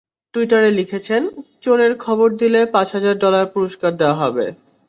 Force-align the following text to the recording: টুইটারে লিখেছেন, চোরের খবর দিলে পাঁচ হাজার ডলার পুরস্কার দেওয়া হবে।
টুইটারে 0.33 0.69
লিখেছেন, 0.71 1.21
চোরের 1.63 1.93
খবর 1.97 2.27
দিলে 2.41 2.61
পাঁচ 2.73 2.87
হাজার 2.95 3.15
ডলার 3.17 3.45
পুরস্কার 3.53 3.91
দেওয়া 3.99 4.17
হবে। 4.21 4.45